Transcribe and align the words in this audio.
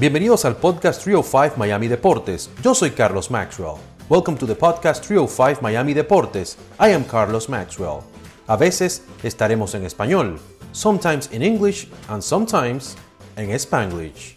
Bienvenidos 0.00 0.44
al 0.44 0.56
podcast 0.56 1.02
305 1.02 1.56
Miami 1.56 1.88
Deportes. 1.88 2.52
Yo 2.62 2.72
soy 2.72 2.92
Carlos 2.92 3.32
Maxwell. 3.32 3.78
Welcome 4.08 4.38
to 4.38 4.46
the 4.46 4.54
podcast 4.54 5.04
305 5.04 5.60
Miami 5.60 5.92
Deportes. 5.92 6.56
I 6.78 6.92
am 6.92 7.02
Carlos 7.02 7.48
Maxwell. 7.48 8.04
A 8.46 8.56
veces 8.56 9.04
estaremos 9.24 9.74
en 9.74 9.84
español, 9.84 10.38
sometimes 10.70 11.32
in 11.32 11.42
English 11.42 11.88
and 12.06 12.22
sometimes 12.22 12.96
en 13.34 13.50
Spanglish. 13.50 14.36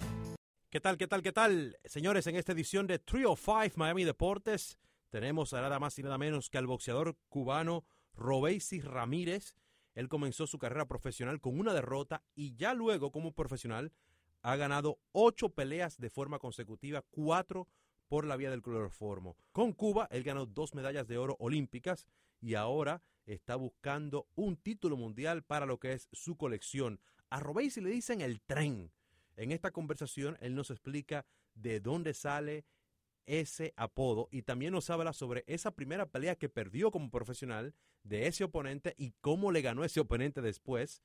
¿Qué 0.71 0.79
tal, 0.79 0.97
qué 0.97 1.05
tal, 1.05 1.21
qué 1.21 1.32
tal? 1.32 1.78
Señores, 1.86 2.25
en 2.25 2.38
esta 2.38 2.54
edición 2.54 2.88
de 2.88 2.98
305 2.98 3.75
Miami 3.75 4.04
Deportes 4.04 4.80
tenemos 5.12 5.54
a 5.54 5.62
nada 5.62 5.78
más 5.78 6.00
y 6.00 6.02
nada 6.02 6.18
menos 6.18 6.50
que 6.50 6.57
al 6.57 6.66
boxeador 6.66 7.18
cubano 7.30 7.86
Robeisi 8.16 8.82
Ramírez. 8.82 9.54
Él 9.93 10.09
comenzó 10.09 10.48
su 10.48 10.57
carrera 10.57 10.87
profesional 10.87 11.39
con 11.39 11.59
una 11.59 11.71
derrota 11.71 12.23
y 12.34 12.56
ya 12.56 12.73
luego 12.73 13.12
como 13.12 13.32
profesional 13.34 13.92
ha 14.41 14.55
ganado 14.55 15.00
ocho 15.11 15.50
peleas 15.50 16.00
de 16.00 16.09
forma 16.09 16.39
consecutiva, 16.39 17.04
cuatro 17.11 17.68
por 18.07 18.25
la 18.25 18.36
vía 18.36 18.50
del 18.50 18.61
cloroformo. 18.61 19.37
Con 19.51 19.73
Cuba, 19.73 20.07
él 20.11 20.23
ganó 20.23 20.45
dos 20.45 20.75
medallas 20.75 21.07
de 21.07 21.17
oro 21.17 21.37
olímpicas 21.39 22.07
y 22.41 22.55
ahora 22.55 23.01
está 23.25 23.55
buscando 23.55 24.27
un 24.36 24.57
título 24.57 24.97
mundial 24.97 25.43
para 25.43 25.65
lo 25.65 25.79
que 25.79 25.93
es 25.93 26.09
su 26.11 26.36
colección. 26.36 27.00
A 27.29 27.39
Robesi 27.39 27.79
le 27.79 27.89
dicen 27.89 28.21
el 28.21 28.41
tren. 28.41 28.91
En 29.37 29.51
esta 29.51 29.71
conversación, 29.71 30.37
él 30.42 30.55
nos 30.55 30.71
explica 30.71 31.25
de 31.55 31.79
dónde 31.79 32.14
sale 32.14 32.66
ese 33.25 33.73
apodo 33.78 34.28
y 34.31 34.42
también 34.42 34.73
nos 34.73 34.89
habla 34.89 35.14
sobre 35.14 35.44
esa 35.47 35.72
primera 35.72 36.08
pelea 36.08 36.36
que 36.36 36.50
perdió 36.50 36.92
como 36.92 37.09
profesional 37.09 37.73
de 38.03 38.28
ese 38.28 38.44
oponente 38.44 38.95
y 38.97 39.14
cómo 39.22 39.52
le 39.52 39.61
ganó 39.61 39.86
ese 39.86 40.00
oponente 40.00 40.42
después 40.42 41.02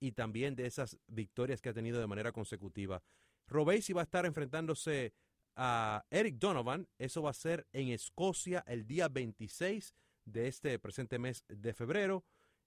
y 0.00 0.12
también 0.12 0.54
de 0.54 0.66
esas 0.66 0.98
victorias 1.06 1.60
que 1.60 1.70
ha 1.70 1.74
tenido 1.74 2.00
de 2.00 2.06
manera 2.06 2.32
consecutiva. 2.32 3.02
Robesi 3.46 3.92
va 3.92 4.02
a 4.02 4.04
estar 4.04 4.26
enfrentándose 4.26 5.12
a 5.56 6.04
Eric 6.10 6.36
Donovan. 6.36 6.88
Eso 6.98 7.22
va 7.22 7.30
a 7.30 7.34
ser 7.34 7.66
en 7.72 7.88
Escocia 7.88 8.64
el 8.66 8.86
día 8.86 9.08
26 9.08 9.94
de 10.24 10.48
este 10.48 10.78
presente 10.78 11.18
mes 11.18 11.44
de 11.48 11.72
febrero. 11.72 12.24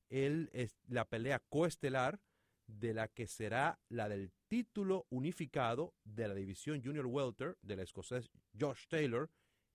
Él 0.09 0.49
es 0.51 0.77
la 0.87 1.05
pelea 1.05 1.39
coestelar 1.49 2.19
de 2.67 2.93
la 2.93 3.07
que 3.07 3.27
será 3.27 3.79
la 3.89 4.09
del 4.09 4.31
título 4.47 5.05
unificado 5.09 5.93
de 6.03 6.27
la 6.27 6.33
división 6.33 6.81
Junior 6.83 7.05
Welter 7.05 7.57
del 7.61 7.79
escocés 7.79 8.29
Josh 8.59 8.87
Taylor 8.87 9.29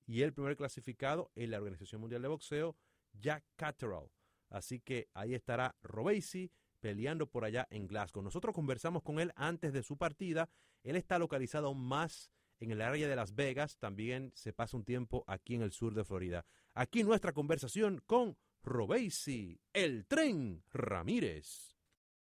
y 0.07 0.23
el 0.23 0.33
primer 0.33 0.57
clasificado 0.57 1.31
en 1.34 1.51
la 1.51 1.59
Organización 1.59 2.01
Mundial 2.01 2.23
de 2.23 2.29
Boxeo, 2.29 2.77
Jack 3.12 3.45
Catterall. 3.57 4.11
Así 4.51 4.81
que 4.81 5.09
ahí 5.15 5.34
estará 5.34 5.75
Robesi 5.83 6.51
peleando 6.80 7.27
por 7.27 7.44
allá 7.44 7.66
en 7.70 7.86
Glasgow. 7.86 8.22
Nosotros 8.22 8.55
conversamos 8.55 9.02
con 9.02 9.20
él 9.20 9.32
antes 9.36 9.72
de 9.72 9.82
su 9.82 9.96
partida. 9.96 10.48
Él 10.82 10.96
está 10.96 11.19
localizado 11.19 11.74
más 11.74 12.30
en 12.60 12.70
el 12.70 12.80
área 12.80 13.08
de 13.08 13.16
Las 13.16 13.34
Vegas. 13.34 13.77
También 13.78 14.32
se 14.34 14.52
pasa 14.52 14.77
un 14.77 14.84
tiempo 14.84 15.24
aquí 15.27 15.54
en 15.54 15.62
el 15.62 15.72
sur 15.72 15.94
de 15.94 16.04
Florida. 16.04 16.44
Aquí 16.74 17.02
nuestra 17.02 17.32
conversación 17.32 18.02
con 18.06 18.36
Robeisi, 18.62 19.60
el 19.72 20.06
tren 20.06 20.62
Ramírez. 20.72 21.77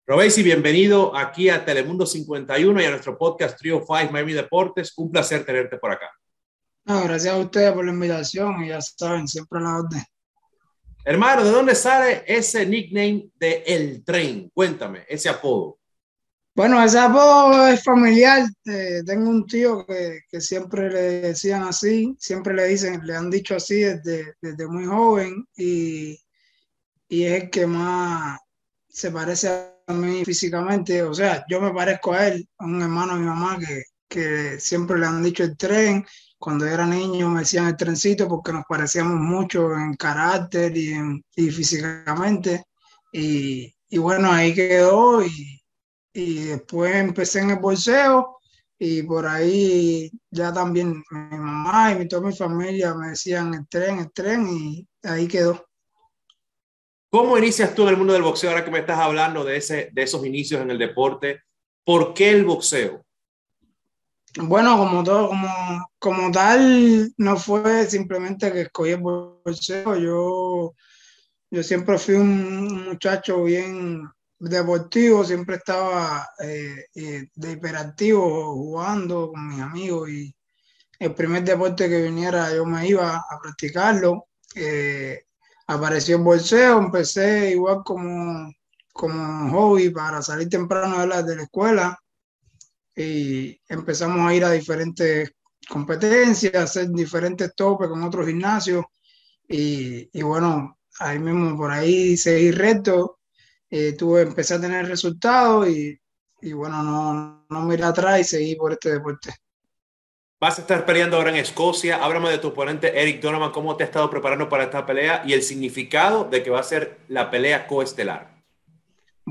Robeisi, 0.07 0.41
bienvenido 0.43 1.15
aquí 1.15 1.49
a 1.49 1.63
Telemundo 1.63 2.05
51 2.05 2.81
y 2.81 2.85
a 2.85 2.89
nuestro 2.89 3.17
podcast 3.17 3.57
Trio 3.59 3.85
5 3.85 4.11
Miami 4.11 4.33
Deportes. 4.33 4.93
Un 4.97 5.11
placer 5.11 5.45
tenerte 5.45 5.77
por 5.77 5.91
acá. 5.91 6.09
gracias 6.85 7.33
a 7.33 7.37
ustedes 7.37 7.71
por 7.73 7.85
la 7.85 7.91
invitación 7.91 8.63
y 8.63 8.69
ya 8.69 8.81
saben, 8.81 9.27
siempre 9.27 9.59
a 9.59 9.61
la 9.61 9.77
orden. 9.77 10.03
Hermano, 11.03 11.43
¿de 11.43 11.51
dónde 11.51 11.73
sale 11.73 12.23
ese 12.27 12.65
nickname 12.65 13.31
de 13.39 13.63
El 13.65 14.03
Tren? 14.03 14.51
Cuéntame, 14.53 15.03
ese 15.09 15.29
apodo. 15.29 15.79
Bueno, 16.53 16.83
ese 16.83 16.99
apodo 16.99 17.67
es 17.67 17.83
familiar. 17.83 18.47
Eh, 18.65 19.01
tengo 19.05 19.29
un 19.29 19.47
tío 19.47 19.85
que, 19.85 20.21
que, 20.29 20.39
siempre 20.39 20.89
le 20.89 21.01
decían 21.21 21.63
así, 21.63 22.15
siempre 22.19 22.53
le 22.53 22.65
dicen, 22.67 23.01
le 23.03 23.15
han 23.15 23.31
dicho 23.31 23.55
así 23.55 23.81
desde, 23.81 24.35
desde 24.41 24.67
muy 24.67 24.85
joven 24.85 25.47
y, 25.55 26.19
y 27.07 27.23
es 27.23 27.43
el 27.43 27.49
que 27.49 27.65
más 27.65 28.39
se 28.87 29.11
parece 29.11 29.47
a 29.87 29.93
mí 29.93 30.23
físicamente. 30.23 31.01
O 31.01 31.13
sea, 31.13 31.43
yo 31.49 31.61
me 31.61 31.73
parezco 31.73 32.13
a 32.13 32.27
él, 32.27 32.47
a 32.59 32.65
un 32.65 32.81
hermano 32.81 33.13
de 33.13 33.19
mi 33.21 33.25
mamá 33.25 33.57
que, 33.57 33.83
que 34.11 34.59
siempre 34.59 34.99
le 34.99 35.05
han 35.05 35.23
dicho 35.23 35.43
el 35.43 35.55
tren 35.55 36.05
cuando 36.37 36.65
era 36.65 36.85
niño 36.85 37.29
me 37.29 37.39
decían 37.39 37.67
el 37.67 37.77
trencito 37.77 38.27
porque 38.27 38.51
nos 38.51 38.65
parecíamos 38.67 39.13
mucho 39.13 39.73
en 39.73 39.93
carácter 39.93 40.75
y, 40.75 40.91
en, 40.91 41.23
y 41.35 41.49
físicamente. 41.49 42.65
Y, 43.13 43.73
y, 43.89 43.97
bueno, 43.97 44.31
ahí 44.31 44.53
quedó 44.53 45.23
y, 45.23 45.61
y, 46.13 46.35
después 46.45 46.95
empecé 46.95 47.39
en 47.39 47.51
el 47.51 47.59
bolseo 47.59 48.37
y 48.77 49.03
por 49.03 49.27
ahí 49.27 50.11
ya 50.29 50.51
también 50.51 51.03
mi 51.11 51.37
mamá 51.37 51.93
y 51.93 52.07
toda 52.07 52.27
mi 52.27 52.35
familia 52.35 52.93
me 52.95 53.09
decían 53.09 53.53
el 53.53 53.67
tren, 53.69 53.99
el 53.99 54.11
tren 54.11 54.47
y 54.49 54.87
ahí 55.03 55.27
quedó. 55.27 55.65
¿Cómo 57.11 57.37
inicias 57.37 57.75
tú 57.75 57.83
en 57.83 57.89
el 57.89 57.97
mundo 57.97 58.13
del 58.13 58.23
boxeo 58.23 58.49
ahora 58.49 58.65
que 58.65 58.71
me 58.71 58.79
estás 58.79 58.99
hablando 58.99 59.43
de, 59.43 59.57
ese, 59.57 59.89
de 59.93 60.01
esos 60.01 60.25
inicios 60.25 60.61
en 60.61 60.71
el 60.71 60.79
deporte? 60.79 61.41
¿Por 61.85 62.13
qué 62.13 62.31
el 62.31 62.45
boxeo? 62.45 63.05
Bueno, 64.37 64.77
como 64.77 65.03
todo, 65.03 65.29
como, 65.99 66.31
tal, 66.31 67.13
no 67.17 67.35
fue 67.37 67.85
simplemente 67.89 68.51
que 68.51 68.61
escogí 68.61 68.91
el 68.91 69.01
boxeo. 69.01 69.95
Yo, 69.97 70.73
yo 71.49 71.63
siempre 71.63 71.97
fui 71.97 72.15
un 72.15 72.85
muchacho 72.85 73.43
bien 73.43 74.09
deportivo, 74.39 75.25
siempre 75.25 75.57
estaba 75.57 76.29
eh, 76.39 76.85
eh, 76.95 77.27
de 77.35 77.51
hiperactivo 77.51 78.53
jugando 78.55 79.31
con 79.31 79.47
mis 79.49 79.59
amigos 79.59 80.09
y 80.09 80.33
el 80.99 81.13
primer 81.13 81.43
deporte 81.43 81.89
que 81.89 82.03
viniera 82.03 82.53
yo 82.55 82.65
me 82.65 82.87
iba 82.87 83.17
a 83.17 83.39
practicarlo. 83.41 84.27
Eh, 84.55 85.25
apareció 85.67 86.17
el 86.17 86.23
bolseo, 86.23 86.79
empecé 86.79 87.51
igual 87.51 87.81
como, 87.83 88.49
como 88.93 89.51
hobby 89.51 89.89
para 89.89 90.21
salir 90.21 90.47
temprano 90.49 91.01
de 91.01 91.07
la, 91.07 91.21
de 91.21 91.35
la 91.35 91.43
escuela 91.43 91.99
y 93.01 93.61
empezamos 93.67 94.19
a 94.27 94.33
ir 94.33 94.43
a 94.43 94.51
diferentes 94.51 95.31
competencias, 95.67 96.55
hacer 96.55 96.89
diferentes 96.89 97.53
topes 97.55 97.87
con 97.87 98.03
otros 98.03 98.27
gimnasios 98.27 98.85
y, 99.47 100.09
y 100.11 100.21
bueno, 100.21 100.77
ahí 100.99 101.19
mismo 101.19 101.57
por 101.57 101.71
ahí 101.71 102.17
seguí 102.17 102.51
recto, 102.51 103.19
eh, 103.69 103.93
tuve, 103.93 104.21
empecé 104.21 104.55
a 104.55 104.61
tener 104.61 104.87
resultados 104.87 105.67
y, 105.69 105.97
y 106.41 106.53
bueno, 106.53 106.83
no, 106.83 107.45
no 107.49 107.61
miré 107.61 107.83
atrás 107.83 108.19
y 108.19 108.23
seguí 108.23 108.55
por 108.55 108.73
este 108.73 108.91
deporte. 108.91 109.33
Vas 110.39 110.57
a 110.57 110.61
estar 110.61 110.85
peleando 110.87 111.17
ahora 111.17 111.29
en 111.29 111.35
Escocia. 111.35 112.03
Háblame 112.03 112.31
de 112.31 112.39
tu 112.39 112.47
oponente 112.47 112.99
Eric 112.99 113.21
Donovan, 113.21 113.51
cómo 113.51 113.77
te 113.77 113.83
has 113.83 113.89
estado 113.89 114.09
preparando 114.09 114.49
para 114.49 114.63
esta 114.63 114.87
pelea 114.87 115.21
y 115.23 115.33
el 115.33 115.43
significado 115.43 116.23
de 116.23 116.41
que 116.41 116.49
va 116.49 116.59
a 116.59 116.63
ser 116.63 116.97
la 117.09 117.29
pelea 117.29 117.67
coestelar. 117.67 118.40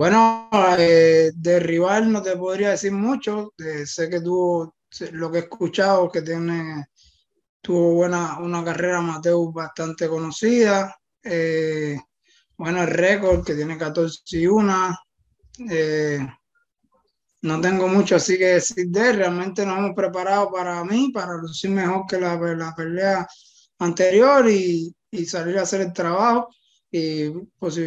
Bueno, 0.01 0.49
eh, 0.79 1.31
de 1.35 1.61
rival 1.61 2.11
no 2.11 2.23
te 2.23 2.35
podría 2.35 2.71
decir 2.71 2.91
mucho. 2.91 3.53
Eh, 3.59 3.85
sé 3.85 4.09
que 4.09 4.23
tuvo, 4.23 4.77
lo 5.13 5.31
que 5.31 5.37
he 5.37 5.41
escuchado, 5.43 6.11
que 6.11 6.23
tiene, 6.23 6.87
tuvo 7.61 7.97
buena, 7.97 8.39
una 8.39 8.65
carrera 8.65 8.97
amateur 8.97 9.53
bastante 9.53 10.09
conocida. 10.09 10.97
Eh, 11.23 11.99
bueno, 12.57 12.83
el 12.83 12.89
récord 12.89 13.45
que 13.45 13.55
tiene 13.55 13.77
14 13.77 14.23
y 14.39 14.47
1. 14.47 14.99
Eh, 15.71 16.27
no 17.43 17.61
tengo 17.61 17.87
mucho 17.87 18.17
así 18.17 18.39
que 18.39 18.55
decir 18.55 18.87
de 18.89 19.11
él. 19.11 19.17
Realmente 19.17 19.67
nos 19.67 19.77
hemos 19.81 19.95
preparado 19.95 20.51
para 20.51 20.83
mí, 20.83 21.11
para 21.13 21.35
lucir 21.35 21.73
mejor 21.73 22.07
que 22.09 22.19
la, 22.19 22.37
la 22.37 22.75
pelea 22.75 23.29
anterior 23.81 24.49
y, 24.49 24.97
y, 25.11 25.27
salir 25.27 25.59
a 25.59 25.63
hacer 25.65 25.83
el 25.83 25.93
trabajo. 25.93 26.49
Y 26.91 27.29
pues, 27.59 27.79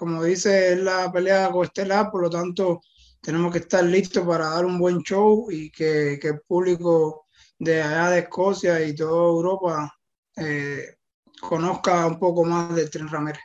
como 0.00 0.24
dice, 0.24 0.72
es 0.72 0.78
la 0.78 1.12
pelea 1.12 1.50
coestelar, 1.50 2.10
por 2.10 2.22
lo 2.22 2.30
tanto 2.30 2.80
tenemos 3.20 3.52
que 3.52 3.58
estar 3.58 3.84
listos 3.84 4.26
para 4.26 4.48
dar 4.48 4.64
un 4.64 4.78
buen 4.78 5.02
show 5.02 5.50
y 5.50 5.70
que, 5.70 6.18
que 6.18 6.28
el 6.28 6.40
público 6.40 7.26
de 7.58 7.82
allá 7.82 8.08
de 8.08 8.20
Escocia 8.20 8.82
y 8.82 8.94
toda 8.94 9.28
Europa 9.28 9.94
eh, 10.38 10.96
conozca 11.38 12.06
un 12.06 12.18
poco 12.18 12.46
más 12.46 12.74
del 12.74 12.88
Tren 12.88 13.08
Ramírez. 13.08 13.42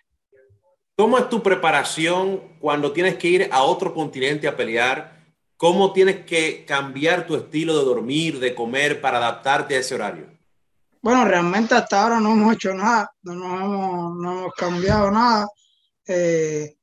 ¿Cómo 0.96 1.18
es 1.18 1.28
tu 1.28 1.44
preparación 1.44 2.58
cuando 2.62 2.94
tienes 2.94 3.16
que 3.16 3.28
ir 3.28 3.50
a 3.52 3.64
otro 3.64 3.94
continente 3.94 4.48
a 4.48 4.56
pelear? 4.56 5.26
¿Cómo 5.58 5.92
tienes 5.92 6.26
que 6.26 6.64
cambiar 6.64 7.28
tu 7.28 7.36
estilo 7.36 7.78
de 7.78 7.84
dormir, 7.84 8.40
de 8.40 8.56
comer 8.56 9.02
para 9.02 9.18
adaptarte 9.18 9.76
a 9.76 9.80
ese 9.80 9.94
horario? 9.94 10.28
Bueno, 11.02 11.26
realmente 11.26 11.76
hasta 11.76 12.02
ahora 12.02 12.22
no 12.22 12.32
hemos 12.32 12.54
hecho 12.54 12.74
nada, 12.74 13.12
no, 13.24 13.36
nos 13.36 13.62
hemos, 13.62 14.16
no 14.16 14.32
hemos 14.40 14.54
cambiado 14.54 15.12
nada 15.12 15.50
eh, 16.08 16.78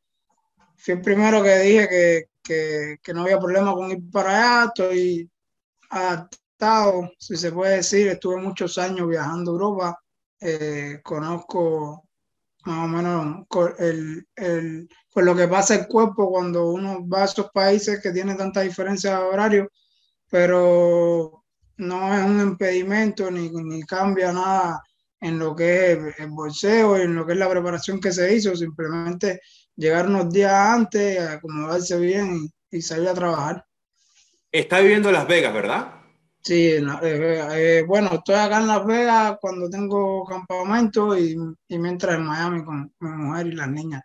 fui 0.76 0.94
el 0.94 1.00
primero 1.00 1.42
que 1.42 1.58
dije 1.58 2.28
que, 2.42 2.98
que, 3.02 3.14
no 3.14 3.22
había 3.22 3.38
problema 3.38 3.72
con 3.74 3.90
ir 3.90 4.10
para 4.10 4.30
allá, 4.30 4.64
estoy 4.66 5.30
adaptado, 5.90 7.12
si 7.19 7.36
se 7.36 7.52
puede 7.52 7.76
decir, 7.76 8.08
estuve 8.08 8.36
muchos 8.36 8.78
años 8.78 9.08
viajando 9.08 9.50
a 9.50 9.54
Europa, 9.54 10.02
eh, 10.40 11.00
conozco 11.02 12.08
más 12.64 12.84
o 12.84 12.88
menos 12.88 13.46
el, 13.78 14.26
el, 14.36 14.88
pues 15.12 15.26
lo 15.26 15.34
que 15.34 15.48
pasa 15.48 15.74
el 15.74 15.86
cuerpo 15.88 16.30
cuando 16.30 16.70
uno 16.70 17.06
va 17.08 17.22
a 17.22 17.24
esos 17.24 17.50
países 17.50 18.00
que 18.00 18.12
tienen 18.12 18.36
tanta 18.36 18.60
diferencia 18.60 19.19
de 19.19 19.24
horario, 19.24 19.69
pero 20.30 21.44
no 21.76 22.14
es 22.14 22.24
un 22.24 22.40
impedimento 22.40 23.30
ni, 23.30 23.50
ni 23.50 23.82
cambia 23.82 24.32
nada 24.32 24.82
en 25.22 25.38
lo 25.38 25.56
que 25.56 25.92
es 25.92 25.98
el 26.19 26.30
bolseo 26.30 26.98
y 26.98 27.02
en 27.02 27.14
lo 27.14 27.24
que 27.24 27.32
es 27.32 27.38
la 27.38 27.48
preparación 27.48 28.00
que 28.00 28.12
se 28.12 28.34
hizo, 28.34 28.54
simplemente 28.54 29.40
llegar 29.76 30.06
unos 30.06 30.30
días 30.30 30.52
antes, 30.52 31.19
acomodarse 31.20 31.98
bien 31.98 32.50
y, 32.70 32.76
y 32.78 32.82
salir 32.82 33.08
a 33.08 33.14
trabajar. 33.14 33.64
Está 34.50 34.80
viviendo 34.80 35.08
en 35.08 35.14
Las 35.14 35.26
Vegas, 35.26 35.54
¿verdad? 35.54 36.02
Sí, 36.42 36.70
eh, 36.70 36.82
eh, 37.02 37.84
bueno, 37.86 38.10
estoy 38.12 38.34
acá 38.34 38.58
en 38.58 38.66
Las 38.66 38.84
Vegas 38.84 39.38
cuando 39.40 39.70
tengo 39.70 40.24
campamento 40.24 41.16
y, 41.16 41.36
y, 41.69 41.78
mientras 41.78 42.16
en 42.16 42.24
Miami 42.24 42.64
con 42.64 42.92
mi 42.98 43.08
mujer 43.08 43.46
y 43.46 43.52
las 43.52 43.69
niñas. 43.69 44.02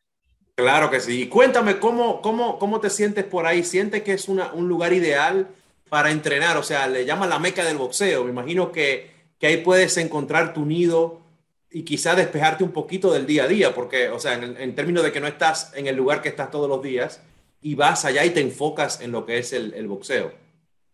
Claro 0.55 0.89
que 0.91 0.99
sí. 0.99 1.23
Y 1.23 1.27
cuéntame, 1.27 1.79
¿cómo, 1.79 2.21
cómo, 2.21 2.59
cómo 2.59 2.79
te 2.79 2.91
sientes 2.91 3.25
por 3.25 3.47
ahí? 3.47 3.63
¿Sientes 3.63 4.03
que 4.03 4.13
es 4.13 4.29
una, 4.29 4.53
un 4.53 4.67
lugar 4.67 4.93
ideal 4.93 5.47
para 5.89 6.11
entrenar? 6.11 6.57
O 6.57 6.63
sea, 6.63 6.87
le 6.87 7.05
llaman 7.05 7.29
la 7.29 7.39
meca 7.39 7.65
del 7.65 7.77
boxeo. 7.77 8.23
Me 8.23 8.29
imagino 8.29 8.71
que, 8.71 9.16
que 9.39 9.47
ahí 9.47 9.57
puedes 9.57 9.97
encontrar 9.97 10.53
tu 10.53 10.65
nido 10.65 11.21
y 11.69 11.83
quizá 11.83 12.15
despejarte 12.15 12.63
un 12.63 12.71
poquito 12.71 13.11
del 13.11 13.25
día 13.25 13.43
a 13.43 13.47
día, 13.47 13.75
porque, 13.75 14.09
o 14.09 14.19
sea, 14.19 14.33
en, 14.33 14.57
en, 14.57 14.75
términos 14.75 15.03
de 15.03 15.11
que 15.11 15.19
no 15.19 15.27
estás 15.27 15.71
en 15.75 15.87
el 15.87 15.95
lugar 15.95 16.21
que 16.21 16.29
estás 16.29 16.49
todos 16.49 16.69
los 16.69 16.81
días 16.81 17.21
y 17.61 17.75
vas 17.75 18.05
allá 18.05 18.23
y 18.25 18.31
te 18.31 18.41
enfocas 18.41 19.01
en 19.01 19.11
lo 19.11 19.25
que 19.25 19.39
es 19.39 19.53
el, 19.53 19.73
el 19.73 19.87
boxeo. 19.87 20.31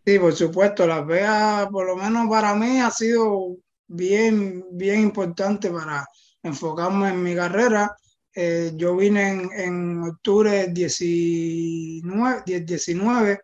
Sí, 0.05 0.19
por 0.19 0.33
supuesto, 0.33 0.85
Las 0.85 1.05
Vegas, 1.05 1.67
por 1.71 1.85
lo 1.85 1.95
menos 1.95 2.27
para 2.27 2.53
mí, 2.55 2.79
ha 2.79 2.91
sido 2.91 3.55
bien, 3.87 4.65
bien 4.71 4.99
importante 5.01 5.69
para 5.69 6.05
enfocarme 6.41 7.09
en 7.09 7.23
mi 7.23 7.35
carrera. 7.35 7.95
Eh, 8.35 8.71
yo 8.75 8.95
vine 8.97 9.29
en, 9.29 9.51
en 9.53 10.03
octubre 10.03 10.67
19, 10.67 12.43
19, 12.45 13.41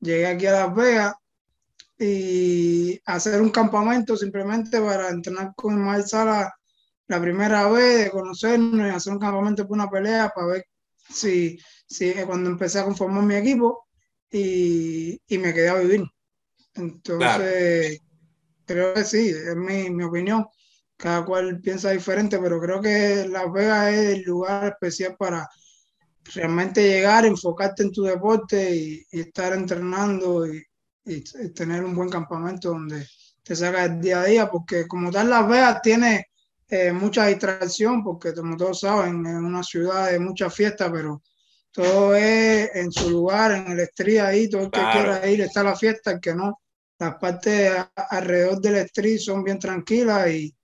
llegué 0.00 0.26
aquí 0.26 0.46
a 0.46 0.52
Las 0.52 0.74
Vegas 0.74 1.14
y 2.04 3.00
hacer 3.06 3.40
un 3.40 3.50
campamento 3.50 4.16
simplemente 4.16 4.80
para 4.80 5.08
entrenar 5.10 5.52
con 5.56 5.74
Ismael 5.74 6.04
Sala 6.04 6.54
la 7.06 7.20
primera 7.20 7.68
vez, 7.68 8.04
de 8.04 8.10
conocernos 8.10 8.86
y 8.86 8.90
hacer 8.90 9.12
un 9.12 9.18
campamento 9.18 9.66
por 9.66 9.76
una 9.76 9.90
pelea 9.90 10.30
para 10.34 10.46
ver 10.48 10.66
si, 11.08 11.58
si 11.86 12.12
cuando 12.26 12.50
empecé 12.50 12.78
a 12.78 12.84
conformar 12.84 13.24
mi 13.24 13.36
equipo 13.36 13.86
y, 14.30 15.20
y 15.26 15.38
me 15.38 15.52
quedé 15.54 15.68
a 15.68 15.78
vivir. 15.78 16.04
Entonces, 16.74 18.00
creo 18.66 18.94
que 18.94 19.04
sí, 19.04 19.28
es 19.28 19.56
mi, 19.56 19.90
mi, 19.90 20.04
opinión. 20.04 20.46
Cada 20.96 21.24
cual 21.24 21.60
piensa 21.60 21.90
diferente, 21.90 22.38
pero 22.38 22.60
creo 22.60 22.80
que 22.80 23.26
Las 23.28 23.52
Vegas 23.52 23.92
es 23.92 24.14
el 24.16 24.22
lugar 24.22 24.72
especial 24.72 25.16
para 25.18 25.48
realmente 26.34 26.82
llegar, 26.82 27.26
enfocarte 27.26 27.82
en 27.82 27.92
tu 27.92 28.02
deporte 28.04 28.74
y, 28.74 29.06
y 29.10 29.20
estar 29.20 29.52
entrenando 29.52 30.46
y, 30.46 30.64
y, 31.04 31.22
tener 31.50 31.84
un 31.84 31.94
buen 31.94 32.08
campamento 32.08 32.70
donde 32.70 33.06
te 33.42 33.54
sacas 33.54 33.90
el 33.90 34.00
día 34.00 34.20
a 34.20 34.24
día, 34.24 34.50
porque 34.50 34.86
como 34.86 35.10
tal 35.10 35.30
Las 35.30 35.46
Vegas 35.48 35.82
tiene 35.82 36.28
eh, 36.68 36.92
mucha 36.92 37.26
distracción, 37.26 38.02
porque 38.02 38.34
como 38.34 38.56
todos 38.56 38.80
saben, 38.80 39.24
es 39.26 39.34
una 39.34 39.62
ciudad 39.62 40.10
de 40.10 40.18
mucha 40.18 40.48
fiesta, 40.48 40.90
pero 40.90 41.22
todo 41.70 42.14
es 42.14 42.70
en 42.74 42.90
su 42.90 43.10
lugar, 43.10 43.52
en 43.52 43.72
el 43.72 43.80
street 43.80 44.20
ahí, 44.20 44.48
todo 44.48 44.62
el 44.62 44.70
que 44.70 44.80
claro. 44.80 44.92
quiera 44.92 45.30
ir 45.30 45.40
está 45.42 45.60
a 45.60 45.64
la 45.64 45.76
fiesta, 45.76 46.12
el 46.12 46.20
que 46.20 46.34
no, 46.34 46.62
las 46.98 47.16
partes 47.16 47.72
alrededor 48.10 48.60
del 48.60 48.76
street 48.76 49.18
son 49.18 49.44
bien 49.44 49.58
tranquilas 49.58 50.30
y, 50.30 50.54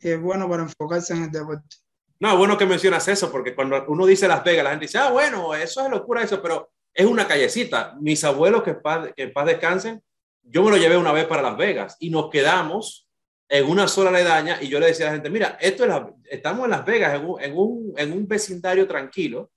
y, 0.00 0.08
es 0.10 0.20
bueno 0.20 0.48
para 0.48 0.64
enfocarse 0.64 1.14
en 1.14 1.24
el 1.24 1.30
deporte. 1.30 1.76
No, 2.18 2.36
bueno 2.38 2.56
que 2.56 2.64
mencionas 2.64 3.06
eso, 3.08 3.30
porque 3.30 3.54
cuando 3.54 3.84
uno 3.88 4.06
dice 4.06 4.26
Las 4.26 4.42
Vegas, 4.42 4.64
la 4.64 4.70
gente 4.70 4.86
dice, 4.86 4.98
ah, 4.98 5.10
bueno, 5.10 5.54
eso 5.54 5.84
es 5.84 5.90
locura 5.90 6.22
eso, 6.22 6.40
pero 6.42 6.70
es 6.96 7.06
una 7.06 7.28
callecita. 7.28 7.94
Mis 8.00 8.24
abuelos, 8.24 8.62
que 8.62 8.70
en 8.70 8.82
paz, 8.82 9.08
que 9.14 9.24
en 9.24 9.32
paz 9.32 9.46
descansen, 9.46 10.02
yo 10.42 10.62
me 10.64 10.70
lo 10.70 10.76
llevé 10.78 10.96
una 10.96 11.12
vez 11.12 11.26
para 11.26 11.42
Las 11.42 11.56
Vegas 11.56 11.96
y 12.00 12.10
nos 12.10 12.30
quedamos 12.30 13.06
en 13.48 13.68
una 13.68 13.86
sola 13.86 14.10
aledaña 14.10 14.58
y 14.60 14.68
yo 14.68 14.80
le 14.80 14.86
decía 14.86 15.06
a 15.06 15.08
la 15.10 15.14
gente, 15.14 15.30
mira, 15.30 15.58
esto 15.60 15.84
es 15.84 15.88
la, 15.90 16.10
estamos 16.24 16.64
en 16.64 16.70
Las 16.70 16.84
Vegas, 16.84 17.14
en 17.14 17.26
un, 17.26 17.40
en 17.40 17.56
un, 17.56 17.94
en 17.96 18.12
un 18.12 18.26
vecindario 18.26 18.88
tranquilo, 18.88 19.50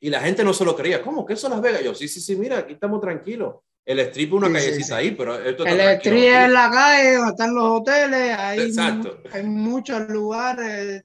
y 0.00 0.10
la 0.10 0.20
gente 0.20 0.42
no 0.42 0.52
se 0.52 0.64
lo 0.64 0.74
creía. 0.74 1.02
¿Cómo? 1.02 1.24
¿Qué 1.24 1.36
son 1.36 1.52
Las 1.52 1.60
Vegas? 1.60 1.82
Yo, 1.82 1.94
sí, 1.94 2.08
sí, 2.08 2.20
sí, 2.20 2.34
mira, 2.36 2.58
aquí 2.58 2.72
estamos 2.72 3.00
tranquilos. 3.00 3.56
El 3.84 4.00
strip 4.00 4.28
es 4.28 4.34
una 4.34 4.46
sí, 4.48 4.52
callecita 4.52 4.76
sí, 4.76 4.84
sí. 4.84 4.92
ahí, 4.92 5.10
pero 5.12 5.38
esto 5.38 5.64
El 5.64 5.80
strip 5.80 6.14
es 6.14 6.50
la 6.50 6.70
calle 6.70 7.14
donde 7.14 7.30
están 7.30 7.54
los 7.54 7.80
hoteles, 7.80 8.38
hay, 8.38 8.60
Exacto. 8.60 9.22
hay 9.32 9.42
muchos 9.42 10.08
lugares 10.08 11.04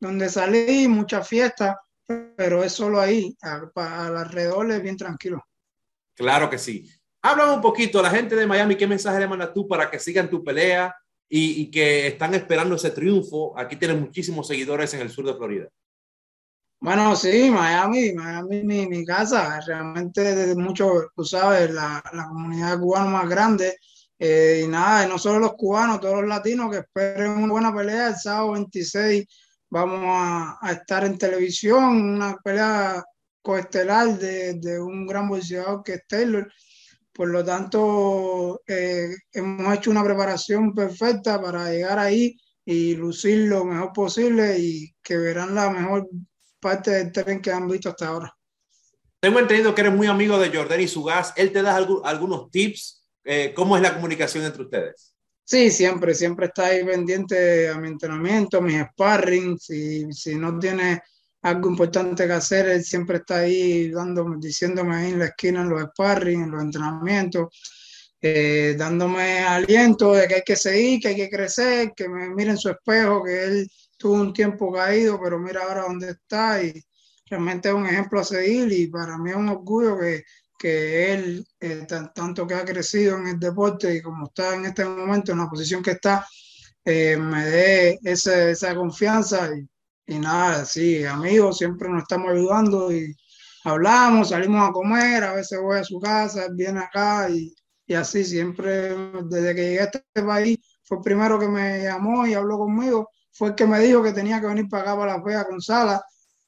donde 0.00 0.28
salí, 0.28 0.86
muchas 0.88 1.26
fiestas, 1.26 1.76
pero 2.06 2.62
es 2.62 2.72
solo 2.72 3.00
ahí, 3.00 3.36
al 3.42 4.16
alrededor 4.16 4.70
es 4.70 4.82
bien 4.82 4.96
tranquilo. 4.96 5.42
Claro 6.14 6.48
que 6.48 6.58
sí. 6.58 6.88
Háblame 7.22 7.54
un 7.54 7.60
poquito 7.62 8.02
la 8.02 8.10
gente 8.10 8.36
de 8.36 8.46
Miami, 8.46 8.76
¿qué 8.76 8.86
mensaje 8.86 9.20
le 9.20 9.28
mandas 9.28 9.52
tú 9.52 9.66
para 9.66 9.90
que 9.90 9.98
sigan 9.98 10.28
tu 10.28 10.44
pelea 10.44 10.94
y, 11.28 11.62
y 11.62 11.70
que 11.70 12.08
están 12.08 12.34
esperando 12.34 12.74
ese 12.74 12.90
triunfo? 12.90 13.58
Aquí 13.58 13.76
tienen 13.76 14.00
muchísimos 14.00 14.46
seguidores 14.46 14.92
en 14.94 15.00
el 15.00 15.10
sur 15.10 15.24
de 15.26 15.34
Florida. 15.34 15.68
Bueno, 16.80 17.16
sí, 17.16 17.50
Miami, 17.50 18.12
Miami 18.12 18.62
mi, 18.62 18.86
mi 18.86 19.06
casa, 19.06 19.58
realmente 19.66 20.20
desde 20.20 20.54
mucho, 20.54 21.10
tú 21.16 21.24
sabes, 21.24 21.70
la, 21.70 22.04
la 22.12 22.28
comunidad 22.28 22.78
cubana 22.78 23.08
más 23.08 23.26
grande, 23.26 23.78
eh, 24.18 24.62
y 24.64 24.68
nada, 24.68 25.06
y 25.06 25.08
no 25.08 25.18
solo 25.18 25.38
los 25.38 25.54
cubanos, 25.54 26.00
todos 26.00 26.16
los 26.16 26.28
latinos 26.28 26.70
que 26.70 26.80
esperen 26.80 27.30
una 27.30 27.52
buena 27.52 27.74
pelea 27.74 28.08
el 28.08 28.16
sábado 28.16 28.52
26, 28.52 29.26
vamos 29.74 30.04
a, 30.06 30.56
a 30.60 30.72
estar 30.72 31.04
en 31.04 31.18
televisión, 31.18 32.14
una 32.14 32.36
pelea 32.36 33.02
coestelar 33.42 34.16
de, 34.16 34.54
de 34.54 34.80
un 34.80 35.04
gran 35.04 35.28
boxeador 35.28 35.82
que 35.82 35.94
es 35.94 36.06
Taylor, 36.06 36.48
por 37.12 37.28
lo 37.28 37.44
tanto, 37.44 38.62
eh, 38.68 39.08
hemos 39.32 39.74
hecho 39.74 39.90
una 39.90 40.04
preparación 40.04 40.72
perfecta 40.72 41.42
para 41.42 41.70
llegar 41.70 41.98
ahí 41.98 42.36
y 42.64 42.94
lucir 42.94 43.48
lo 43.48 43.64
mejor 43.64 43.92
posible 43.92 44.56
y 44.58 44.94
que 45.02 45.16
verán 45.16 45.56
la 45.56 45.70
mejor 45.70 46.08
parte 46.60 46.92
del 46.92 47.12
tren 47.12 47.42
que 47.42 47.50
han 47.50 47.68
visto 47.68 47.88
hasta 47.88 48.08
ahora. 48.08 48.36
Tengo 49.18 49.40
entendido 49.40 49.74
que 49.74 49.80
eres 49.80 49.94
muy 49.94 50.06
amigo 50.06 50.38
de 50.38 50.56
Jordan 50.56 50.80
y 50.80 50.88
Sugas. 50.88 51.32
¿Él 51.36 51.52
te 51.52 51.62
da 51.62 51.76
algunos 51.76 52.50
tips? 52.50 53.04
Eh, 53.24 53.52
¿Cómo 53.54 53.76
es 53.76 53.82
la 53.82 53.94
comunicación 53.94 54.44
entre 54.44 54.62
ustedes? 54.62 55.13
Sí, 55.46 55.70
siempre, 55.70 56.14
siempre 56.14 56.46
está 56.46 56.66
ahí 56.66 56.84
pendiente 56.84 57.68
a 57.68 57.78
mi 57.78 57.88
entrenamiento, 57.88 58.62
mis 58.62 58.80
sparring. 58.82 59.58
Si, 59.58 60.10
si 60.12 60.36
no 60.36 60.58
tiene 60.58 61.02
algo 61.42 61.68
importante 61.70 62.26
que 62.26 62.32
hacer, 62.32 62.66
él 62.68 62.82
siempre 62.84 63.18
está 63.18 63.40
ahí 63.40 63.90
dándome, 63.90 64.36
diciéndome 64.40 64.96
ahí 64.96 65.12
en 65.12 65.18
la 65.18 65.26
esquina 65.26 65.60
en 65.60 65.68
los 65.68 65.82
sparring, 65.90 66.42
en 66.44 66.50
los 66.50 66.62
entrenamientos, 66.62 67.48
eh, 68.20 68.74
dándome 68.78 69.40
aliento 69.40 70.14
de 70.14 70.26
que 70.26 70.34
hay 70.36 70.42
que 70.42 70.56
seguir, 70.56 71.00
que 71.00 71.08
hay 71.08 71.16
que 71.16 71.28
crecer, 71.28 71.92
que 71.94 72.08
me 72.08 72.30
miren 72.30 72.56
su 72.56 72.70
espejo, 72.70 73.22
que 73.22 73.44
él 73.44 73.70
tuvo 73.98 74.14
un 74.14 74.32
tiempo 74.32 74.72
caído, 74.72 75.20
pero 75.22 75.38
mira 75.38 75.62
ahora 75.62 75.82
dónde 75.82 76.12
está 76.12 76.62
y 76.62 76.72
realmente 77.26 77.68
es 77.68 77.74
un 77.74 77.86
ejemplo 77.86 78.20
a 78.20 78.24
seguir 78.24 78.72
y 78.72 78.86
para 78.86 79.18
mí 79.18 79.30
es 79.30 79.36
un 79.36 79.50
orgullo 79.50 79.98
que, 79.98 80.24
que 80.64 81.12
él, 81.12 81.46
eh, 81.60 81.86
tanto 82.14 82.46
que 82.46 82.54
ha 82.54 82.64
crecido 82.64 83.18
en 83.18 83.26
el 83.28 83.38
deporte 83.38 83.96
y 83.96 84.00
como 84.00 84.28
está 84.28 84.54
en 84.54 84.64
este 84.64 84.82
momento 84.86 85.32
en 85.32 85.38
la 85.38 85.50
posición 85.50 85.82
que 85.82 85.90
está, 85.90 86.26
eh, 86.82 87.18
me 87.18 87.44
dé 87.44 87.98
ese, 88.02 88.52
esa 88.52 88.74
confianza 88.74 89.50
y, 89.54 89.68
y, 90.14 90.18
nada, 90.18 90.64
sí, 90.64 91.04
amigos, 91.04 91.58
siempre 91.58 91.90
nos 91.90 92.04
estamos 92.04 92.32
ayudando 92.32 92.90
y 92.90 93.14
hablamos, 93.64 94.30
salimos 94.30 94.66
a 94.66 94.72
comer, 94.72 95.24
a 95.24 95.34
veces 95.34 95.60
voy 95.60 95.78
a 95.78 95.84
su 95.84 96.00
casa, 96.00 96.48
viene 96.50 96.80
acá 96.80 97.28
y, 97.28 97.54
y 97.86 97.92
así 97.92 98.24
siempre, 98.24 98.96
desde 99.24 99.54
que 99.54 99.62
llegué 99.62 99.80
a 99.80 99.84
este 99.84 100.02
país, 100.24 100.58
fue 100.84 100.96
el 100.96 101.02
primero 101.04 101.38
que 101.38 101.48
me 101.48 101.82
llamó 101.82 102.26
y 102.26 102.32
habló 102.32 102.56
conmigo 102.56 103.10
fue 103.34 103.48
el 103.48 103.54
que 103.54 103.66
me 103.66 103.80
dijo 103.80 104.02
que 104.02 104.12
tenía 104.12 104.40
que 104.40 104.46
venir 104.46 104.68
para 104.68 104.84
acá, 104.84 104.96
para 104.96 105.18
la 105.18 105.22
Vega 105.22 105.46
Sala. 105.58 106.02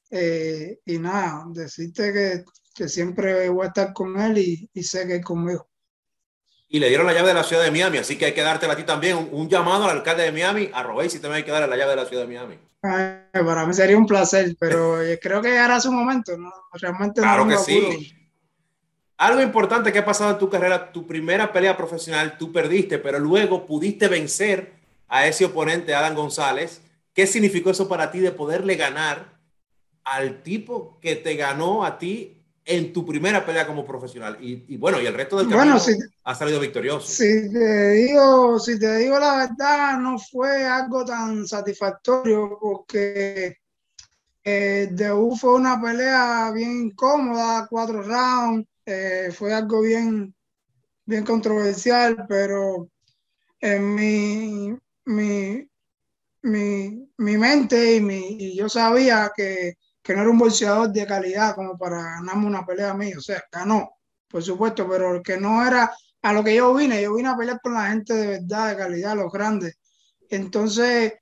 Eh, 0.09 0.79
y 0.85 0.97
nada, 0.99 1.45
decirte 1.49 2.13
que, 2.13 2.45
que, 2.77 2.89
siempre 2.89 3.49
voy 3.49 3.65
a 3.65 3.67
estar 3.69 3.93
con 3.93 4.19
él 4.19 4.37
y, 4.37 4.69
y, 4.73 4.83
sé 4.83 5.07
que 5.07 5.15
es 5.15 5.25
conmigo. 5.25 5.67
Y 6.69 6.79
le 6.79 6.89
dieron 6.89 7.07
la 7.07 7.13
llave 7.13 7.29
de 7.29 7.33
la 7.33 7.43
ciudad 7.43 7.63
de 7.63 7.71
Miami, 7.71 7.97
así 7.97 8.17
que 8.17 8.25
hay 8.25 8.33
que 8.33 8.41
dártela 8.41 8.73
a 8.73 8.75
ti 8.75 8.83
también. 8.83 9.17
Un, 9.17 9.29
un 9.31 9.49
llamado 9.49 9.85
al 9.85 9.97
alcalde 9.97 10.23
de 10.23 10.31
Miami, 10.31 10.69
a 10.73 10.83
Robey, 10.83 11.09
si 11.09 11.19
también 11.19 11.37
hay 11.37 11.43
que 11.43 11.51
darle 11.51 11.67
la 11.67 11.77
llave 11.77 11.91
de 11.91 11.95
la 11.95 12.05
ciudad 12.05 12.23
de 12.23 12.27
Miami. 12.27 12.59
Ay, 12.81 13.19
para 13.31 13.65
mí 13.65 13.73
sería 13.73 13.97
un 13.97 14.05
placer, 14.05 14.55
pero 14.59 14.97
creo 15.21 15.41
que 15.41 15.49
llegará 15.49 15.79
su 15.79 15.91
momento, 15.91 16.37
¿no? 16.37 16.51
Realmente 16.73 17.21
claro 17.21 17.45
no 17.45 17.51
que 17.51 17.57
sí. 17.57 18.13
Algo 19.17 19.41
importante 19.41 19.91
que 19.91 19.99
ha 19.99 20.05
pasado 20.05 20.31
en 20.31 20.37
tu 20.37 20.47
carrera, 20.47 20.91
tu 20.91 21.07
primera 21.07 21.51
pelea 21.51 21.75
profesional, 21.75 22.37
tú 22.37 22.51
perdiste, 22.51 22.99
pero 22.99 23.17
luego 23.17 23.65
pudiste 23.65 24.07
vencer 24.07 24.73
a 25.07 25.25
ese 25.25 25.45
oponente, 25.45 25.95
Adam 25.95 26.13
González. 26.13 26.81
¿Qué 27.13 27.25
significó 27.25 27.71
eso 27.71 27.87
para 27.87 28.11
ti 28.11 28.19
de 28.19 28.31
poderle 28.31 28.75
ganar 28.75 29.37
al 30.03 30.43
tipo 30.43 30.99
que 31.01 31.15
te 31.15 31.35
ganó 31.35 31.83
a 31.83 31.97
ti 31.97 32.36
en 32.67 32.93
tu 32.93 33.05
primera 33.05 33.45
pelea 33.45 33.65
como 33.65 33.85
profesional? 33.85 34.37
Y, 34.41 34.65
y 34.67 34.77
bueno, 34.77 35.01
y 35.01 35.05
el 35.05 35.13
resto 35.13 35.37
del 35.37 35.47
camino 35.47 35.73
bueno, 35.73 35.79
si, 35.79 35.93
ha 36.23 36.35
salido 36.35 36.59
victorioso. 36.59 37.07
Si 37.07 37.51
te, 37.51 37.89
digo, 37.91 38.59
si 38.59 38.77
te 38.77 38.97
digo 38.97 39.17
la 39.19 39.37
verdad, 39.37 39.97
no 39.97 40.19
fue 40.19 40.65
algo 40.65 41.03
tan 41.05 41.47
satisfactorio 41.47 42.57
porque 42.61 43.57
eh, 44.43 44.89
debut 44.91 45.37
fue 45.37 45.55
una 45.55 45.81
pelea 45.81 46.51
bien 46.51 46.87
incómoda, 46.87 47.67
cuatro 47.69 48.03
rounds, 48.03 48.67
eh, 48.85 49.29
fue 49.33 49.53
algo 49.53 49.81
bien 49.81 50.33
bien 51.07 51.23
controversial, 51.23 52.25
pero 52.27 52.89
en 53.61 53.95
mi, 53.95 54.77
mi, 55.05 55.67
mi, 56.43 57.09
mi 57.17 57.37
mente 57.37 57.95
y, 57.95 58.01
mi, 58.01 58.37
y 58.37 58.57
yo 58.57 58.69
sabía 58.69 59.31
que, 59.35 59.75
que, 60.07 60.13
no 60.15 60.21
era 60.21 60.29
un 60.31 60.37
bolseador 60.37 60.91
de 60.91 61.05
calidad 61.05 61.55
como 61.55 61.77
para 61.77 62.01
ganarme 62.01 62.47
una 62.47 62.65
pelea 62.65 62.91
a 62.91 62.93
mí. 62.93 63.13
O 63.13 63.21
sea, 63.21 63.43
ganó, 63.51 63.97
por 64.27 64.41
supuesto, 64.43 64.87
pero 64.89 65.21
que 65.21 65.37
no 65.37 65.65
era 65.65 65.91
a 66.21 66.33
lo 66.33 66.43
que 66.43 66.55
yo 66.55 66.73
vine. 66.73 67.01
Yo 67.01 67.15
vine 67.15 67.29
a 67.29 67.37
pelear 67.37 67.59
con 67.61 67.73
la 67.73 67.89
gente 67.89 68.13
de 68.13 68.27
verdad, 68.27 68.69
de 68.69 68.77
calidad, 68.77 69.15
los 69.15 69.31
grandes. 69.31 69.77
Entonces, 70.29 71.13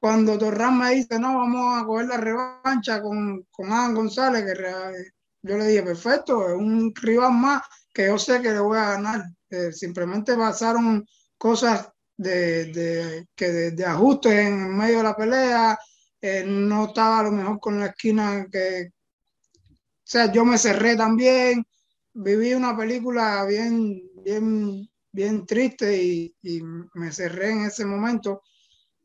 cuando 0.00 0.38
Torran 0.38 0.78
me 0.78 0.94
dice, 0.94 1.18
no, 1.18 1.38
vamos 1.38 1.82
a 1.82 1.86
coger 1.86 2.06
la 2.06 2.16
revancha 2.16 3.02
con, 3.02 3.46
con 3.50 3.72
Adam 3.72 3.94
González, 3.94 4.44
que 4.44 5.12
yo 5.42 5.58
le 5.58 5.66
dije, 5.66 5.82
perfecto, 5.82 6.48
es 6.48 6.54
un 6.54 6.92
rival 6.94 7.32
más 7.32 7.62
que 7.92 8.06
yo 8.06 8.18
sé 8.18 8.42
que 8.42 8.50
le 8.52 8.58
voy 8.60 8.78
a 8.78 8.90
ganar. 8.90 9.24
Eh, 9.50 9.72
simplemente 9.72 10.36
pasaron 10.36 11.06
cosas 11.38 11.88
de, 12.16 12.66
de, 12.66 13.28
que 13.34 13.46
de, 13.70 13.84
ajustes 13.84 14.32
en 14.32 14.76
medio 14.76 14.98
de 14.98 15.02
la 15.04 15.16
pelea, 15.16 15.78
no 16.46 16.86
estaba 16.86 17.20
a 17.20 17.22
lo 17.24 17.32
mejor 17.32 17.60
con 17.60 17.78
la 17.78 17.86
esquina 17.86 18.46
que, 18.50 18.90
o 18.90 20.06
sea, 20.06 20.32
yo 20.32 20.44
me 20.44 20.58
cerré 20.58 20.96
también, 20.96 21.64
viví 22.14 22.54
una 22.54 22.76
película 22.76 23.44
bien, 23.44 24.02
bien, 24.22 24.88
bien 25.12 25.46
triste 25.46 26.02
y, 26.02 26.34
me 26.94 27.12
cerré 27.12 27.50
en 27.50 27.64
ese 27.64 27.84
momento. 27.84 28.42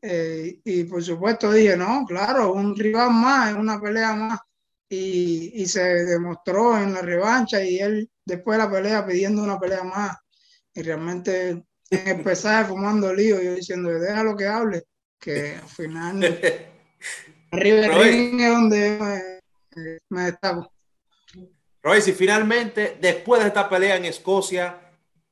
Eh, 0.02 0.60
y 0.64 0.84
por 0.84 1.02
supuesto 1.02 1.52
dije, 1.52 1.76
no, 1.76 2.04
claro, 2.06 2.54
un 2.54 2.76
rival 2.76 3.10
más, 3.10 3.54
una 3.54 3.80
pelea 3.80 4.14
más. 4.14 4.40
Y, 4.88 5.62
y, 5.62 5.66
se 5.66 5.82
demostró 6.04 6.76
en 6.78 6.94
la 6.94 7.02
revancha 7.02 7.62
y 7.64 7.78
él 7.78 8.10
después 8.24 8.58
de 8.58 8.64
la 8.64 8.70
pelea 8.70 9.06
pidiendo 9.06 9.42
una 9.42 9.58
pelea 9.58 9.84
más. 9.84 10.16
Y 10.74 10.82
realmente 10.82 11.64
empezaba 11.90 12.68
fumando 12.68 13.12
lío, 13.12 13.40
yo 13.42 13.54
diciendo, 13.54 13.90
déjalo 13.90 14.36
que 14.36 14.46
hable, 14.46 14.84
que 15.18 15.56
al 15.56 15.68
final 15.68 16.20
arriba 17.50 18.02
ring 18.02 18.40
es 18.40 18.50
donde 18.50 18.98
me, 19.76 19.98
me 20.08 20.22
destaco. 20.24 20.72
Royce, 21.82 22.10
y 22.10 22.14
finalmente, 22.14 22.98
después 23.00 23.40
de 23.40 23.48
esta 23.48 23.68
pelea 23.68 23.96
en 23.96 24.04
Escocia, 24.04 24.78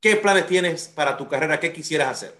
¿qué 0.00 0.16
planes 0.16 0.46
tienes 0.46 0.88
para 0.88 1.16
tu 1.16 1.28
carrera? 1.28 1.60
¿Qué 1.60 1.72
quisieras 1.72 2.08
hacer? 2.10 2.34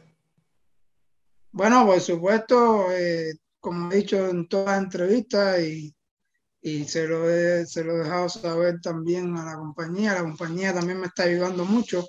Bueno, 1.52 1.84
por 1.84 2.00
supuesto, 2.00 2.90
eh, 2.92 3.34
como 3.60 3.90
he 3.92 3.96
dicho 3.96 4.28
en 4.28 4.48
todas 4.48 4.66
las 4.66 4.84
entrevistas 4.84 5.60
y, 5.60 5.94
y 6.62 6.84
se, 6.84 7.06
lo 7.06 7.28
he, 7.28 7.66
se 7.66 7.84
lo 7.84 7.94
he 7.94 7.98
dejado 7.98 8.28
saber 8.28 8.80
también 8.80 9.36
a 9.36 9.44
la 9.44 9.56
compañía, 9.56 10.14
la 10.14 10.22
compañía 10.22 10.72
también 10.72 11.00
me 11.00 11.06
está 11.06 11.24
ayudando 11.24 11.64
mucho 11.64 12.06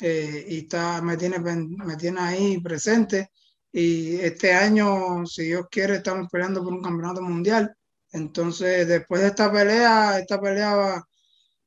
eh, 0.00 0.46
y 0.48 0.58
está, 0.58 1.02
me, 1.02 1.16
tiene, 1.16 1.38
me 1.38 1.96
tiene 1.96 2.20
ahí 2.20 2.60
presente. 2.60 3.30
Y 3.72 4.16
este 4.16 4.52
año, 4.52 5.26
si 5.26 5.44
Dios 5.44 5.66
quiere, 5.70 5.96
estamos 5.96 6.28
peleando 6.30 6.62
por 6.62 6.72
un 6.72 6.82
campeonato 6.82 7.22
mundial. 7.22 7.74
Entonces, 8.12 8.88
después 8.88 9.22
de 9.22 9.28
esta 9.28 9.52
pelea, 9.52 10.18
esta 10.18 10.40
pelea 10.40 10.74
va, 10.74 11.08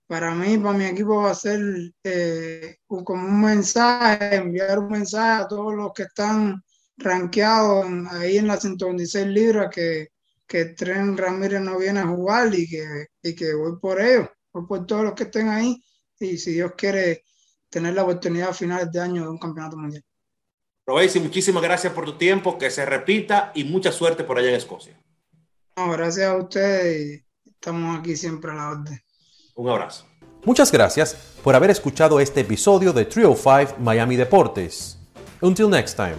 para 0.08 0.36
mí, 0.36 0.58
para 0.58 0.78
mi 0.78 0.86
equipo, 0.86 1.24
va 1.24 1.32
a 1.32 1.36
ser 1.36 1.62
eh, 2.04 2.78
como 2.86 3.26
un 3.26 3.42
mensaje, 3.42 4.36
enviar 4.36 4.80
un 4.80 4.90
mensaje 4.90 5.44
a 5.44 5.48
todos 5.48 5.74
los 5.76 5.94
que 5.94 6.04
están 6.04 6.62
rankeados 6.98 7.86
ahí 8.12 8.38
en 8.38 8.48
las 8.48 8.62
126 8.62 9.28
libras 9.28 9.70
que, 9.74 10.10
que 10.48 10.66
Tren 10.66 11.18
Ramírez 11.18 11.62
no 11.62 11.78
viene 11.80 12.02
a 12.02 12.08
jugar 12.08 12.54
y 12.54 12.68
que, 12.70 13.08
y 13.24 13.36
que 13.36 13.54
voy 13.54 13.80
por 13.80 14.02
ellos, 14.02 14.30
voy 14.54 14.68
por 14.68 14.86
todos 14.86 15.04
los 15.06 15.14
que 15.14 15.24
estén 15.24 15.50
ahí. 15.50 15.82
Y 16.20 16.38
si 16.38 16.54
Dios 16.54 16.74
quiere, 16.78 17.24
tener 17.70 17.96
la 17.96 18.04
oportunidad 18.04 18.50
a 18.50 18.54
finales 18.54 18.92
de 18.92 19.00
año 19.02 19.24
de 19.24 19.30
un 19.30 19.40
campeonato 19.40 19.78
mundial. 19.78 20.04
Robesi, 20.86 21.20
muchísimas 21.20 21.64
gracias 21.64 21.94
por 21.94 22.06
tu 22.06 22.18
tiempo, 22.18 22.58
que 22.58 22.70
se 22.70 22.86
repita 22.86 23.52
y 23.56 23.64
mucha 23.64 23.92
suerte 23.92 24.24
por 24.24 24.38
allá 24.38 24.50
en 24.50 24.56
Escocia. 24.56 25.00
No, 25.78 25.90
gracias 25.92 26.28
a 26.28 26.36
ustedes 26.36 27.24
y 27.46 27.50
estamos 27.50 28.00
aquí 28.00 28.16
siempre 28.16 28.52
a 28.52 28.56
la 28.56 28.70
orden. 28.72 29.00
Un 29.56 29.70
abrazo. 29.70 30.06
Muchas 30.46 30.72
gracias 30.72 31.16
por 31.42 31.56
haber 31.56 31.70
escuchado 31.70 32.20
este 32.20 32.42
episodio 32.42 32.92
de 32.92 33.06
Trio 33.06 33.34
5 33.34 33.78
Miami 33.80 34.18
Deportes. 34.18 34.98
Until 35.42 35.70
next 35.70 35.96
time. 35.96 36.18